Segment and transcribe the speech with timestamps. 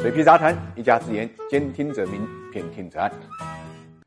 [0.00, 3.12] 水皮杂谈，一家之言，兼听则明，偏听则暗。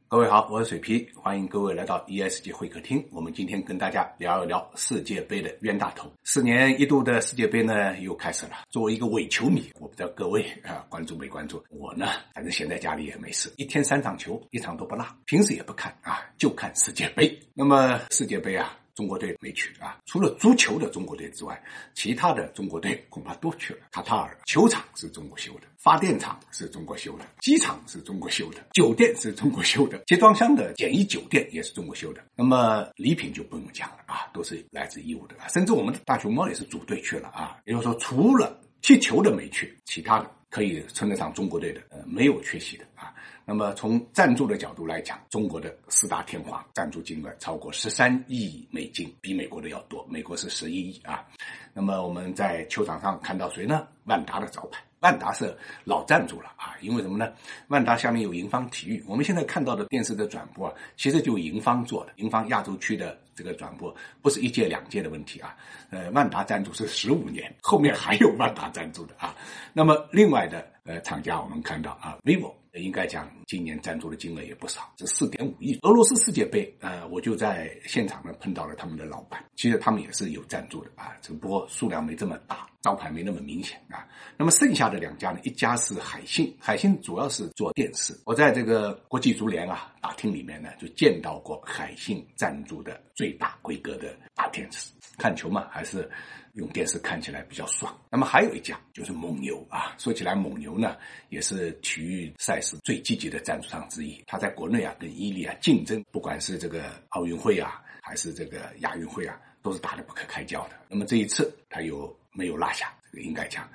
[0.08, 3.08] 各位好，我是水皮，欢迎各位来到 ESG 会客厅。
[3.12, 6.12] 我们今天跟大家聊一聊世界杯的冤大头。
[6.24, 8.54] 四年一度的世界杯呢，又开始了。
[8.70, 11.64] 作为一个伪球迷，我不知道各位啊关注没关注？
[11.70, 15.05] 我呢，反正闲在家里也没事，一天三场球，一场都不落。
[15.25, 17.39] 平时也不看啊，就看世界杯。
[17.54, 18.75] 那么世界杯啊。
[18.96, 21.62] 中国队没去啊，除了足球的中国队之外，
[21.96, 23.80] 其他的中国队恐怕都去了。
[23.91, 32.23] 卡塔尔球场是中国修的，发电厂是中国修的，机场是中国修的，酒店是中国修的，集装箱的简易酒店也是中国修的。
[32.36, 37.58] 那么礼品就不用讲了啊，都是来自义乌的，甚至我们的大熊猫也是组队去了啊。
[37.66, 43.13] 也就是说，除了踢球的没去，其他的可以称得上中国队的，呃，没有缺席的啊。
[43.45, 50.05] 那么从赞助的角度来讲，中国的四大天王赞助金额超过十三亿美金，比美国的要多。
[50.09, 51.25] 美国是十一亿啊。
[51.73, 53.85] 那么我们在球场上看到谁呢？
[54.05, 55.53] 万达的招牌，万达是
[55.84, 56.77] 老赞助了啊。
[56.80, 57.34] 因为什么呢？
[57.67, 62.13] 万达下面有盈方体育，我们现在看到的电视的转播啊，其实就盈方做的。
[62.16, 65.53] 盈方亚洲区的这个转播不是一届两届的问题啊。
[65.89, 69.35] 呃，万达赞助是十五年，后面还有万达赞助的啊。
[69.73, 72.53] 那么另外的呃厂家，我们看到啊，vivo。
[72.79, 75.77] 应该讲，今年赞助的金额也不少，是四点五亿。
[75.83, 84.07] 俄罗斯世界杯，呃，我就在现场呢碰到了他们的老板，其实他们也是有赞助的啊，只不过数量没这么大，招牌没那么明显啊。
[84.38, 88.19] 那么剩下的两家呢，一家是海信，海信主要是做电视。
[88.25, 94.17] 我在这个国际足联啊大厅里面呢，就见到过海信赞助的最大规格的
[94.54, 96.09] 电视，看球嘛还是。
[96.54, 98.00] 用电视看起来比较爽。
[98.12, 100.96] 那么还有一家就是蒙牛啊，说起来蒙牛呢
[101.30, 104.24] 也是体育赛事最积极的赞助商之一。
[104.28, 110.76] 它在国内啊跟伊利啊竞争，不管是这个奥运会啊还是这个亚运会啊，都是打得不可开交的。
[110.88, 113.68] 那么这一次他又没有落下，这个应该讲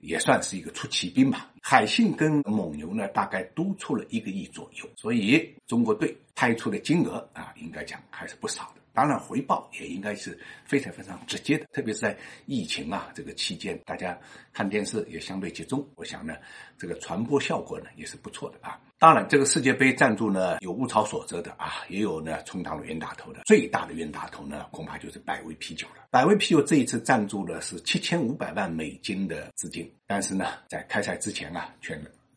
[0.00, 1.50] 也算是一个出奇兵吧。
[1.62, 8.82] 海信跟蒙牛呢大概都出了一个亿左右，所以中国队派出的金额啊应该讲还是不少的。
[8.96, 14.18] 当然，回报也应该是非常非常直接的，特别是在疫情啊这个期间，大家
[14.54, 16.34] 看电视也相对集中，我想呢，
[16.78, 18.80] 这个传播效果呢也是不错的啊。
[18.98, 23.42] 当然，这个世界杯赞助呢有物超所值的啊，也有呢充当了冤大头的。
[23.44, 26.06] 最大的冤大头呢，恐怕就是百威啤酒了。
[26.10, 31.94] 百威啤酒这一次赞助的是七千五百万美金的资金，但是呢，在开赛之前啊，却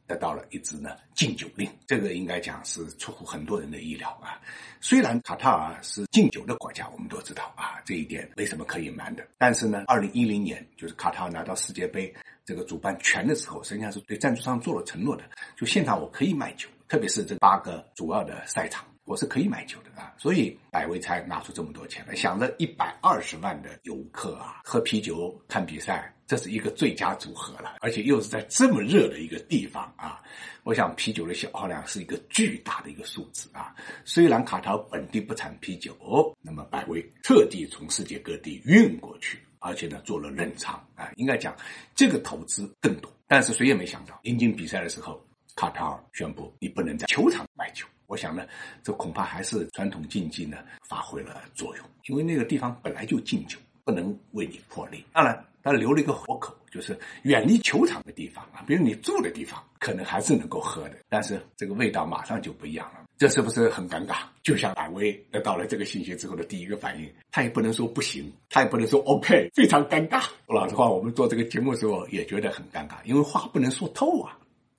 [0.09, 4.41] 得到了一支呢禁酒令，这个应该讲是出乎很多人的意料啊。
[4.81, 9.23] 虽然卡塔尔是禁酒的国家，我们都知道啊，这一点没什么可隐瞒的。
[9.37, 12.11] 但是呢，二零一零年就是卡塔尔拿到世界杯
[12.43, 15.23] 这个主办权的时候，实际上是对赞助商做了承诺的，
[15.55, 18.83] 就现场我可以卖酒，特别是这八个主要的赛场。
[19.09, 30.21] 我是可以买酒的啊，所以百威才拿出这么多钱来，想着一百二十万的游客啊，喝啤酒看比赛，这是一个最佳组合了，而且又是在这么热的一个地方啊，
[30.61, 33.73] 我想啤酒的消耗量是一个巨大的一个数字啊。
[34.05, 35.97] 虽然卡塔尔本地不产啤酒，
[36.39, 41.57] 那么百威特地从世界各地运过去，而且呢做了冷藏啊，应该讲
[41.95, 43.11] 这个投资更多。
[43.25, 45.19] 但是谁也没想到，临近比赛的时候，
[45.55, 47.87] 卡塔尔宣布你不能在球场买酒。
[48.09, 48.43] 我想呢，
[48.83, 53.55] 这恐怕还是传统竞技呢发挥了作用，因为那个地方本来就禁酒，
[53.85, 55.05] 不能为你破例。
[55.13, 63.01] 当然，他留了一个活口，就是远离球场的地方啊，比如你住的地方，可能还是能够喝的，但是这个味道马上就不一样了。
[63.19, 64.21] 这是不是很尴尬？
[64.41, 70.21] 就像百威得到了这个信息之后的第一个反应，他也不能说不行，他也不能说 OK，非常尴尬。
[70.47, 74.35] 说老实话，我们做这个节目的时候也觉得很尴尬，因为话不能说透啊。